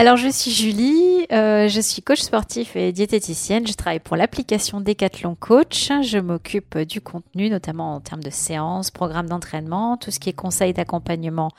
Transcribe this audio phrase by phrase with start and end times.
[0.00, 3.66] Alors, je suis Julie, euh, je suis coach sportif et diététicienne.
[3.66, 5.90] Je travaille pour l'application Decathlon Coach.
[6.02, 10.32] Je m'occupe du contenu, notamment en termes de séances, programmes d'entraînement, tout ce qui est
[10.32, 11.50] conseil d'accompagnement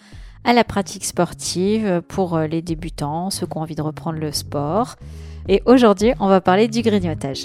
[0.43, 4.31] à la pratique sportive pour euh, les débutants, ceux qui ont envie de reprendre le
[4.31, 4.96] sport.
[5.47, 7.44] Et aujourd'hui, on va parler du grignotage.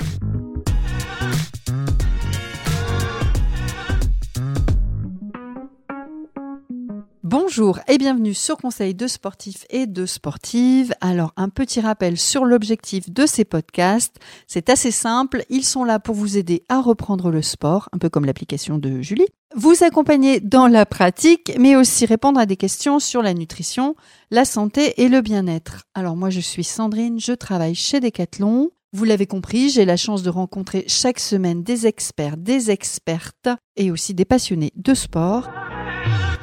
[7.59, 10.92] Bonjour et bienvenue sur Conseil de sportifs et de sportives.
[11.01, 14.16] Alors un petit rappel sur l'objectif de ces podcasts.
[14.47, 18.11] C'est assez simple, ils sont là pour vous aider à reprendre le sport, un peu
[18.11, 19.24] comme l'application de Julie.
[19.55, 23.97] Vous accompagner dans la pratique, mais aussi répondre à des questions sur la nutrition,
[24.30, 25.84] la santé et le bien-être.
[25.95, 28.69] Alors moi je suis Sandrine, je travaille chez Decathlon.
[28.92, 33.91] Vous l'avez compris, j'ai la chance de rencontrer chaque semaine des experts, des expertes et
[33.91, 35.48] aussi des passionnés de sport.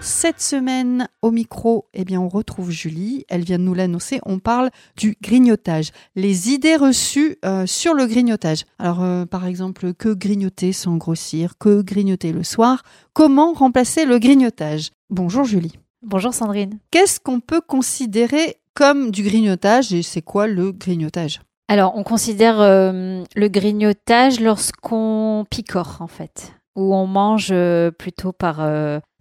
[0.06, 3.24] Cette semaine, au micro, eh bien, on retrouve Julie.
[3.30, 4.20] Elle vient de nous l'annoncer.
[4.26, 5.92] On parle du grignotage.
[6.18, 8.66] Les idées reçues euh, sur le grignotage.
[8.80, 11.58] Alors, euh, par exemple, que grignoter sans grossir?
[11.58, 12.84] Que grignoter le soir?
[13.14, 14.92] Comment remplacer le grignotage?
[15.10, 15.80] Bonjour Julie.
[16.06, 16.80] Bonjour Sandrine.
[16.92, 21.40] Qu'est-ce qu'on peut considérer comme du grignotage et c'est quoi le grignotage?
[21.70, 27.54] Alors, on considère euh, le grignotage lorsqu'on picore, en fait, ou on mange
[27.98, 28.60] plutôt par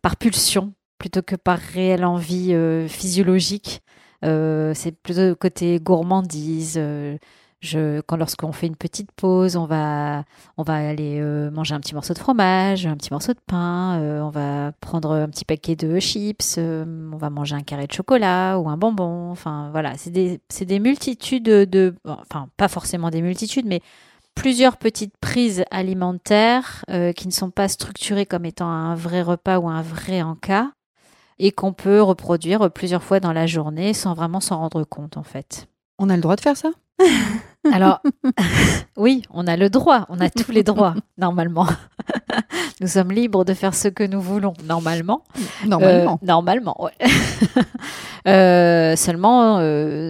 [0.03, 3.83] par pulsion plutôt que par réelle envie euh, physiologique.
[4.25, 6.75] Euh, c'est plutôt côté gourmandise.
[6.77, 7.17] Euh,
[8.07, 10.25] quand lorsqu'on fait une petite pause, on va,
[10.57, 11.21] on va aller
[11.53, 15.29] manger un petit morceau de fromage, un petit morceau de pain, on va prendre un
[15.29, 19.31] petit paquet de chips, on va manger un carré de chocolat ou un bonbon.
[19.31, 23.81] Enfin voilà, c'est des, c'est des multitudes de, enfin pas forcément des multitudes, mais
[24.35, 29.59] plusieurs petites prises alimentaires euh, qui ne sont pas structurées comme étant un vrai repas
[29.59, 30.71] ou un vrai encas
[31.39, 35.23] et qu'on peut reproduire plusieurs fois dans la journée sans vraiment s'en rendre compte en
[35.23, 35.69] fait.
[35.99, 36.71] On a le droit de faire ça?
[37.73, 38.01] Alors,
[38.97, 41.69] oui, on a le droit, on a tous les droits, normalement.
[42.81, 45.23] nous sommes libres de faire ce que nous voulons, normalement.
[45.67, 46.19] Normalement.
[46.23, 46.93] Euh, normalement, ouais.
[48.29, 49.57] Euh, seulement,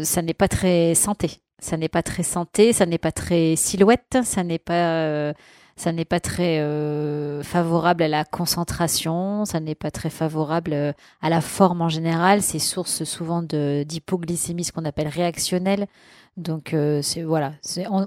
[0.05, 4.19] ça n'est pas très santé ça n'est pas très santé, ça n'est pas très silhouette,
[4.25, 5.33] ça n'est pas euh,
[5.77, 10.93] ça n'est pas très euh, favorable à la concentration, ça n'est pas très favorable euh,
[11.23, 12.43] à la forme en général.
[12.43, 15.87] C'est source souvent d'hypoglycémie, ce qu'on appelle réactionnelle.
[16.37, 17.53] Donc c'est voilà,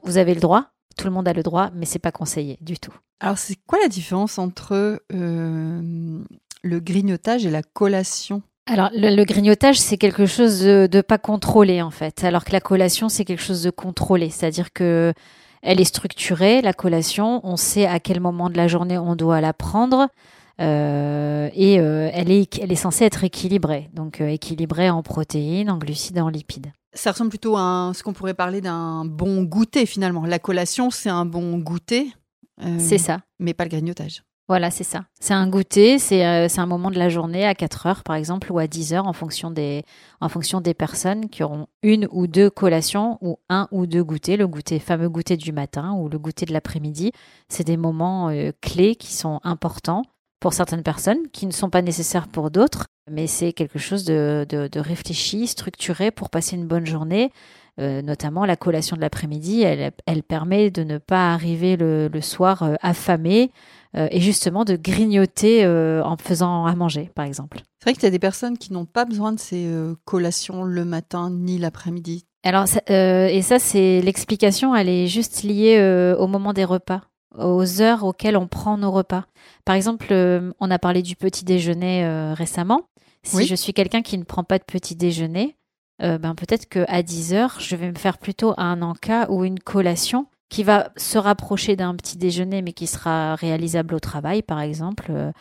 [0.04, 2.80] vous avez le droit, tout le monde a le droit, mais c'est pas conseillé du
[2.80, 2.94] tout.
[3.20, 8.42] Alors c'est quoi la différence entre le grignotage et la collation?
[8.68, 13.10] Alors, le, grignotage, c'est quelque chose de, pas contrôlé, en fait, alors que la collation,
[13.10, 14.32] c'est quelque chose de contrôlé.
[14.32, 15.14] C'est-à-dire que
[15.62, 19.42] elle est structurée, la collation, on sait à quel moment de la journée on doit
[19.42, 20.08] la prendre.
[20.62, 25.70] Euh, et euh, elle, est, elle est censée être équilibrée, donc euh, équilibrée en protéines,
[25.70, 26.72] en glucides en lipides.
[26.94, 30.26] Ça ressemble plutôt à ce qu'on pourrait parler d'un bon goûter finalement.
[30.26, 32.14] La collation, c'est un bon goûter.
[32.78, 33.20] c'est ça.
[33.38, 34.24] Mais pas le grignotage.
[34.48, 35.06] Voilà, c'est ça.
[35.20, 38.52] C'est un goûter, euh, c'est un moment de la journée à 4 heures, par exemple,
[38.52, 39.84] ou à 10 heures, en fonction, des,
[40.22, 44.38] en fonction des personnes qui auront une ou deux collations ou un ou deux goûters.
[44.38, 47.12] Le goûter, fameux goûter du matin ou le goûter de l'après-midi,
[47.50, 50.04] c'est des moments euh, clés qui sont importants
[50.46, 54.46] pour certaines personnes, qui ne sont pas nécessaires pour d'autres, mais c'est quelque chose de,
[54.48, 57.32] de, réfléchi, structuré pour passer une bonne journée.
[57.82, 62.22] Euh, notamment la collation de l'après-midi, elle, elle, permet de ne pas arriver le, le
[62.22, 63.50] soir affamé,
[63.98, 67.62] euh, et justement de grignoter euh, en faisant à manger, par exemple.
[67.80, 70.64] C'est vrai que tu as des personnes qui n'ont pas besoin de ces euh, collations
[70.64, 72.28] le matin ni l'après-midi.
[72.44, 77.02] Alors, et ça, c'est l'explication, elle est juste liée au moment des repas
[77.38, 79.26] aux heures auxquelles on prend nos repas.
[79.66, 80.14] Par exemple,
[80.60, 82.82] on a parlé du petit déjeuner récemment.
[83.24, 85.56] Si je suis quelqu'un qui ne prend pas de petit déjeuner,
[86.00, 90.28] ben peut-être qu'à 10 heures, je vais me faire plutôt un encas ou une collation
[90.50, 95.08] qui va se rapprocher d'un petit déjeuner, mais qui sera réalisable au travail, par exemple,
[95.10, 95.32] euh,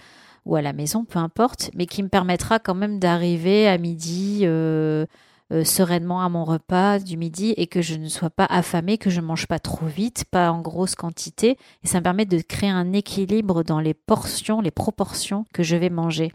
[0.44, 4.40] ou à la maison, peu importe, mais qui me permettra quand même d'arriver à midi
[4.43, 5.06] euh,
[5.52, 9.11] euh, sereinement à mon repas du midi et que je ne sois pas affamée, que
[9.11, 11.58] je ne mange pas trop vite, pas en grosse quantité.
[11.82, 15.76] Et ça me permet de créer un équilibre dans les portions, les proportions que je
[15.76, 16.32] vais manger.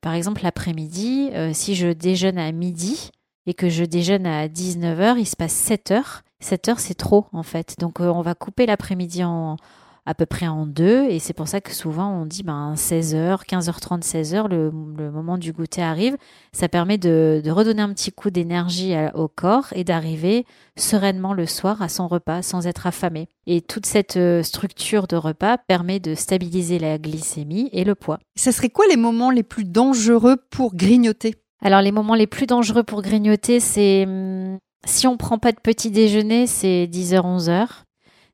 [0.00, 3.10] Par exemple, l'après-midi, si je déjeune à midi,
[3.46, 6.22] et que je déjeune à 19h, il se passe 7 heures.
[6.40, 7.76] 7 heures, c'est trop en fait.
[7.78, 9.56] Donc euh, on va couper l'après-midi en
[10.06, 13.46] à peu près en deux et c'est pour ça que souvent on dit ben 16h,
[13.46, 16.16] 15h30, 16h, le, le moment du goûter arrive.
[16.52, 20.44] Ça permet de, de redonner un petit coup d'énergie au corps et d'arriver
[20.76, 23.28] sereinement le soir à son repas sans être affamé.
[23.46, 28.18] Et toute cette euh, structure de repas permet de stabiliser la glycémie et le poids.
[28.36, 31.34] Ça serait quoi les moments les plus dangereux pour grignoter?
[31.62, 35.60] Alors les moments les plus dangereux pour grignoter, c'est hum, Si on prend pas de
[35.60, 37.68] petit déjeuner, c'est 10h, 11h.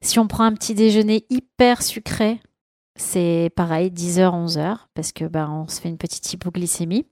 [0.03, 2.41] Si on prend un petit déjeuner hyper sucré,
[2.97, 7.07] c'est pareil, 10h, 11h, parce que bah, on se fait une petite hypoglycémie.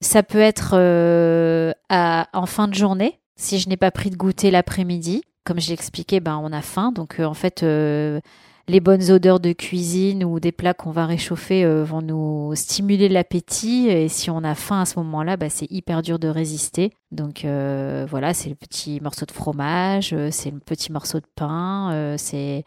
[0.00, 4.50] Ça peut être euh, en fin de journée, si je n'ai pas pris de goûter
[4.50, 5.22] l'après-midi.
[5.44, 6.92] Comme j'ai expliqué, ben, on a faim.
[6.92, 8.20] Donc, euh, en fait, euh,
[8.68, 13.88] les bonnes odeurs de cuisine ou des plats qu'on va réchauffer vont nous stimuler l'appétit.
[13.88, 16.92] Et si on a faim à ce moment-là, bah, c'est hyper dur de résister.
[17.12, 22.64] Donc, voilà, c'est le petit morceau de fromage, c'est le petit morceau de pain, c'est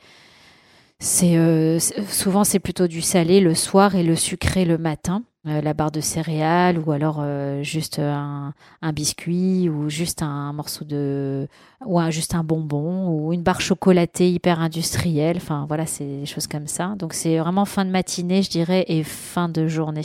[0.99, 5.23] c'est euh, souvent c'est plutôt du salé le soir et le sucré le matin.
[5.47, 8.53] Euh, la barre de céréales ou alors euh, juste un,
[8.91, 11.47] biscuit ou juste un morceau de
[11.85, 15.37] ou juste un bonbon ou une barre chocolatée hyper industrielle.
[15.37, 16.95] Enfin voilà c'est des choses comme ça.
[16.97, 20.01] Donc c'est vraiment fin de matinée je dirais et fin de journée.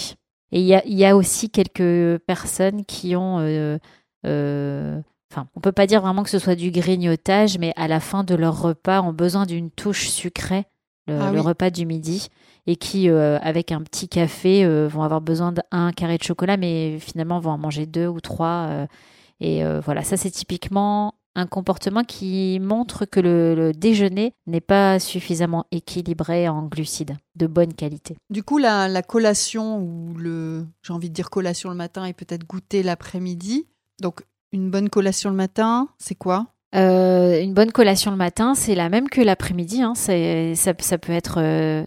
[0.52, 3.38] Et il y a, y a, aussi quelques personnes qui ont
[4.22, 8.22] enfin on peut pas dire vraiment que ce soit du grignotage mais à la fin
[8.22, 10.66] de leur repas ont besoin d'une touche sucrée
[11.06, 12.28] le, ah repas du midi,
[12.66, 16.56] et qui, euh, avec un petit café, euh, vont avoir besoin d'un carré de chocolat,
[16.56, 18.66] mais finalement vont en manger deux ou trois.
[18.68, 18.86] Euh,
[19.40, 25.66] et voilà, ça c'est typiquement un comportement qui montre que le, déjeuner n'est pas suffisamment
[25.72, 28.16] équilibré en glucides de bonne qualité.
[28.30, 32.12] Du coup, la, la collation ou le, j'ai envie de dire collation le matin et
[32.12, 33.66] peut-être goûter l'après-midi.
[34.00, 34.22] Donc,
[34.52, 36.53] une bonne collation le matin, c'est quoi?
[36.74, 39.82] Euh, une bonne collation le matin, c'est la même que l'après-midi.
[39.82, 39.94] Hein.
[39.94, 40.12] Ça,
[40.54, 41.84] ça, peut être euh,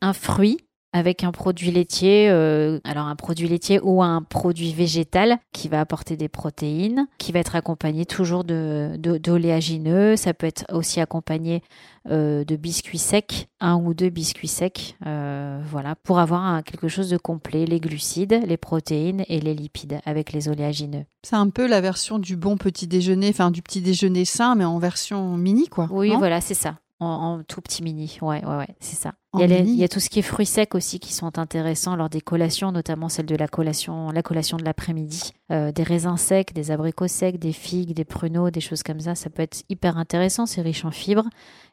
[0.00, 0.58] un fruit
[0.94, 5.80] avec un produit laitier, euh, alors un produit laitier ou un produit végétal qui va
[5.80, 10.14] apporter des protéines, qui va être accompagné toujours de, d'oléagineux.
[10.14, 11.64] Ça peut être aussi accompagné
[12.08, 17.10] euh, de biscuits secs, un ou deux biscuits secs, euh, voilà, pour avoir quelque chose
[17.10, 21.06] de complet, les glucides, les protéines et les lipides avec les oléagineux.
[21.24, 24.64] C'est un peu la version du bon petit déjeuner, enfin du petit déjeuner sain, mais
[24.64, 25.88] en version mini, quoi.
[25.90, 28.18] Oui, voilà, c'est ça en, tout petit mini.
[28.22, 29.12] Ouais, ouais, ouais, c'est ça.
[29.36, 32.20] Il y, a tout ce qui est fruits secs aussi qui sont intéressants lors des
[32.20, 35.32] collations, notamment celle de la collation, la collation de l'après-midi.
[35.50, 39.16] Euh, des raisins secs, des abricots secs, des figues, des pruneaux, des choses comme ça.
[39.16, 40.46] Ça peut être hyper intéressant.
[40.46, 41.28] C'est riche en fibres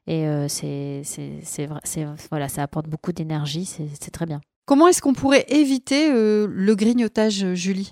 [0.08, 1.70] et euh, c'est, c'est,
[2.32, 3.66] voilà, ça apporte beaucoup d'énergie.
[3.66, 4.42] C'est, très bien.
[4.66, 7.92] Comment est-ce qu'on pourrait éviter euh, le grignotage, Julie?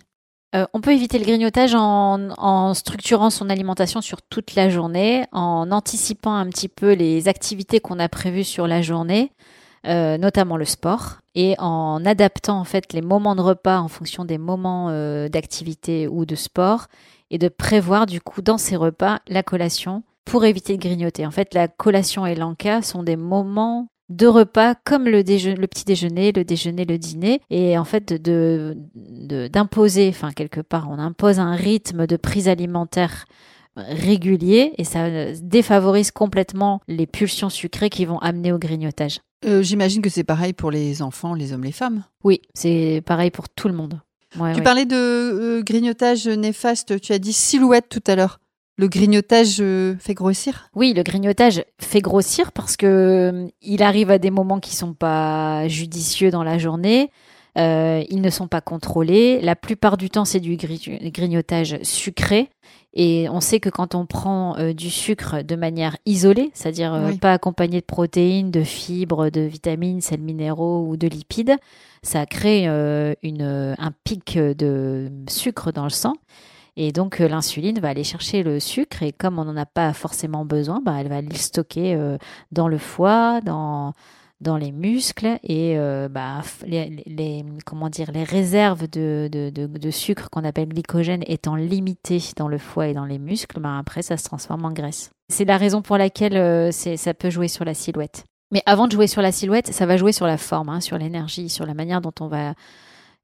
[0.56, 5.72] Euh, on peut éviter le grignotage en, structurant son alimentation sur toute la journée, en
[5.72, 9.32] anticipant un petit peu les activités qu'on a prévues sur la journée,
[9.86, 14.26] euh, notamment le sport, et en adaptant en fait les moments de repas en fonction
[14.26, 16.88] des moments euh, d'activité ou de sport,
[17.30, 21.28] et de prévoir du coup dans ces repas la collation pour éviter de grignoter.
[21.28, 25.86] En fait, la collation et l'enca sont des moments deux repas comme le, le petit
[25.86, 28.76] déjeuner, le déjeuner, le dîner, et en fait de
[29.52, 33.26] d'imposer, enfin quelque part, on impose un rythme de prise alimentaire
[33.76, 39.20] régulier et ça défavorise complètement les pulsions sucrées qui vont amener au grignotage.
[39.46, 42.04] Euh, j'imagine que c'est pareil pour les enfants, les hommes, les femmes.
[42.24, 44.02] Oui, c'est pareil pour tout le monde.
[44.54, 48.40] tu parlais de euh, grignotage néfaste, tu as dit silhouette tout à l'heure.
[48.80, 50.70] Le grignotage euh, fait grossir?
[50.74, 54.94] Oui, le grignotage fait grossir parce que euh, il arrive à des moments qui sont
[54.94, 57.12] pas judicieux dans la journée.
[57.58, 59.42] Euh, ils ne sont pas contrôlés.
[59.42, 62.48] La plupart du temps, c'est du grignotage sucré.
[62.94, 67.82] Et on sait que quand on prend du sucre de manière isolée, c'est-à-dire pas accompagné
[67.82, 71.56] de protéines, de fibres, de vitamines, sels minéraux ou de lipides,
[72.02, 76.14] ça crée une, un pic de sucre dans le sang.
[76.82, 79.92] Et donc euh, l'insuline va aller chercher le sucre et comme on n'en a pas
[79.92, 82.18] forcément besoin, bah, elle va le stocker euh,
[82.54, 83.94] dans le foie, dans
[84.40, 90.30] dans les muscles et euh, bah, les, comment dire les réserves de, de, de, sucre
[90.30, 94.16] qu'on appelle glycogène étant limitées dans le foie et dans les muscles, bah, après ça
[94.16, 95.12] se transforme en graisse.
[95.28, 98.24] C'est la raison pour laquelle ça peut jouer sur la silhouette.
[98.52, 100.98] Mais avant de jouer sur la silhouette, ça va jouer sur la forme, hein, sur
[100.98, 102.54] l'énergie, sur la manière dont on va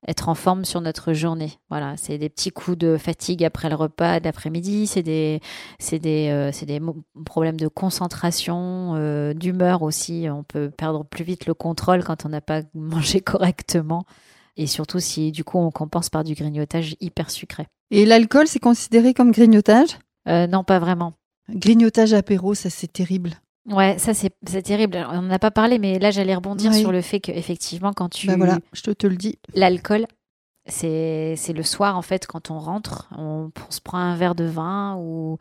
[0.07, 1.53] être en forme sur notre journée.
[1.69, 5.39] Voilà, c'est des petits coups de fatigue après le repas d'après-midi, c'est des,
[5.79, 6.79] c'est des, euh, c'est des
[7.25, 10.27] problèmes de concentration, euh, d'humeur aussi.
[10.31, 14.05] On peut perdre plus vite le contrôle quand on n'a pas mangé correctement.
[14.57, 17.67] Et surtout si du coup on compense par du grignotage hyper sucré.
[17.91, 19.97] Et l'alcool, c'est considéré comme grignotage?
[20.27, 21.13] Euh, Non, pas vraiment.
[21.49, 23.31] Grignotage apéro, ça c'est terrible.
[23.67, 24.31] Ouais, ça c'est
[24.61, 25.05] terrible.
[25.09, 28.27] On n'en a pas parlé, mais là j'allais rebondir sur le fait qu'effectivement, quand tu.
[28.27, 29.39] Bah voilà, je te, le dis.
[29.53, 30.05] L'alcool,
[30.67, 34.95] c'est le soir en fait, quand on rentre, on, se prend un verre de vin
[34.97, 35.37] ou.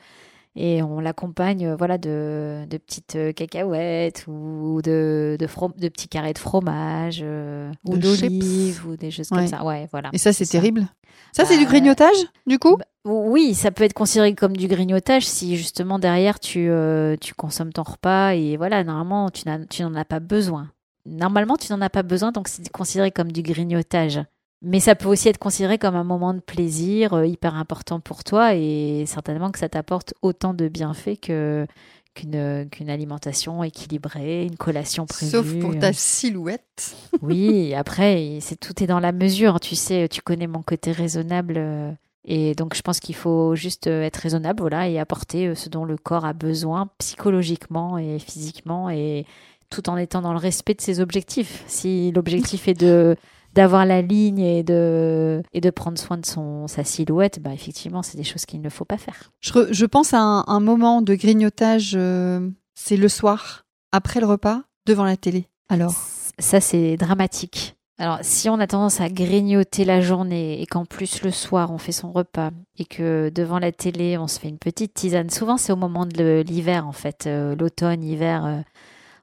[0.57, 6.09] Et on l'accompagne euh, voilà de, de petites euh, cacahuètes ou de, de, de petits
[6.09, 8.21] carrés de fromage euh, ou De chips.
[8.31, 9.39] d'olive ou des choses Ouais.
[9.39, 9.65] comme ça.
[9.65, 10.11] Ouais, voilà.
[10.13, 10.87] Et ça, c'est terrible.
[11.33, 12.77] Ça, c'est du Bah, grignotage, du coup?
[12.77, 17.35] Bah, Oui, ça peut être considéré comme du grignotage si justement derrière tu, euh, tu
[17.35, 20.71] consommes ton repas et voilà, normalement tu n'en as pas besoin.
[21.07, 24.21] Normalement tu n'en as pas besoin donc c'est considéré comme du grignotage.
[24.65, 28.25] Mais ça peut aussi être considéré comme un moment de plaisir euh, hyper important pour
[28.25, 31.67] toi et certainement que ça t'apporte autant de bienfaits que
[32.15, 35.33] qu'une alimentation équilibrée, une collation prévue.
[35.33, 36.95] Sauf pour ta silhouette.
[37.23, 39.59] Oui, après, c'est tout est dans la mesure.
[39.59, 41.55] Tu sais, tu connais mon côté raisonnable.
[41.57, 41.91] euh,
[42.25, 45.69] Et donc, je pense qu'il faut juste euh, être raisonnable, voilà, et apporter euh, ce
[45.69, 49.27] dont le corps a besoin psychologiquement et physiquement, et
[49.71, 51.65] tout en étant dans le respect de ses objectifs.
[51.67, 53.17] Si l'objectif est de
[53.55, 58.03] d'avoir la ligne et de et de prendre soin de son sa silhouette, bah effectivement,
[58.03, 59.31] c'est des choses qu'il ne faut pas faire.
[59.41, 64.21] Je, re- je pense à un, un moment de grignotage, euh, c'est le soir, après
[64.21, 65.47] le repas, devant la télé.
[65.69, 65.95] Alors,
[66.39, 67.77] Ça, c'est dramatique.
[67.97, 71.79] Alors, si on a tendance à grignoter la journée et qu'en plus le soir on
[71.79, 75.57] fait son repas et que devant la télé on se fait une petite tisane, souvent
[75.57, 78.59] c'est au moment de l'hiver en fait, euh, l'automne, hiver, euh,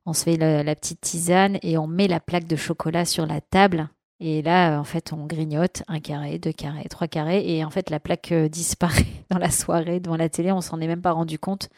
[0.05, 3.25] on se fait la, la petite tisane et on met la plaque de chocolat sur
[3.25, 3.89] la table.
[4.23, 7.89] Et là, en fait, on grignote un carré, deux carrés, trois carrés, et en fait,
[7.89, 10.51] la plaque euh, disparaît dans la soirée devant la télé.
[10.51, 11.69] On s'en est même pas rendu compte.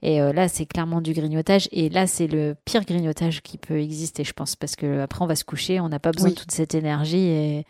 [0.00, 1.68] Et euh, là, c'est clairement du grignotage.
[1.70, 5.26] Et là, c'est le pire grignotage qui peut exister, je pense, parce que après, on
[5.26, 6.34] va se coucher, on n'a pas besoin Oui.
[6.34, 7.28] de toute cette énergie.
[7.28, 7.66] Et,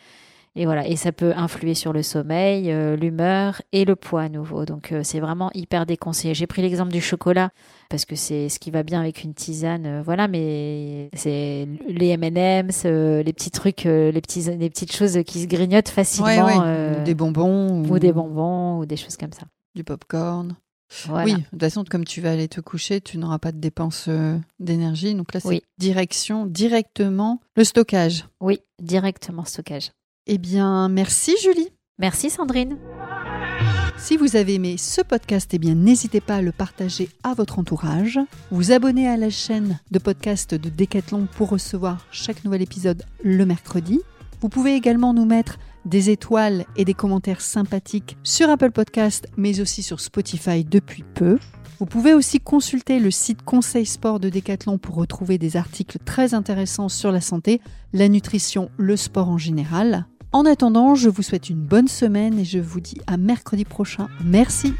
[0.55, 0.87] et voilà.
[0.87, 4.65] Et ça peut influer sur le sommeil, euh, l'humeur et le poids à nouveau.
[4.65, 6.35] Donc, euh, c'est vraiment hyper déconseillé.
[6.35, 7.51] J'ai pris l'exemple du chocolat
[7.89, 9.87] parce que c'est ce qui va bien avec une tisane.
[9.87, 15.43] euh, voilà, mais c'est les M&M's, les petits trucs, les, petits, les petites choses qui
[15.43, 16.47] se grignotent facilement.
[16.47, 19.47] ouais, ouais, ou des bonbons, ou des bonbons ou des choses comme ça.
[19.75, 20.55] du popcorn.
[21.07, 21.25] Voilà.
[21.25, 24.11] Oui, de toute façon, comme tu vas aller te coucher, tu n'auras pas de dépenses
[24.61, 25.15] d'énergie.
[25.15, 25.63] Donc là, c'est Oui.
[25.79, 28.27] direction, directement le stockage.
[28.41, 29.93] Oui, directement stockage.
[30.29, 31.69] Eh bien, merci Julie.
[31.99, 32.79] Merci Sandrine.
[33.99, 37.59] Si vous avez aimé ce podcast, eh bien n'hésitez pas à le partager à votre
[37.59, 38.21] entourage,
[38.53, 43.45] vous abonner à la chaîne de podcast de Decathlon pour recevoir chaque nouvel épisode le
[43.45, 44.01] mercredi.
[44.41, 49.61] Vous pouvez également nous mettre des étoiles et des commentaires sympathiques sur Apple Podcast, mais
[49.61, 51.39] aussi sur Spotify depuis peu.
[51.83, 56.33] Vous pouvez aussi consulter le site Conseil Sport de Decathlon pour retrouver des articles très
[56.33, 57.61] intéressants sur la santé,
[57.93, 60.07] la nutrition, le sport en général.
[60.33, 64.09] En attendant, je vous souhaite une bonne semaine et je vous dis à mercredi prochain.
[64.25, 64.73] Merci.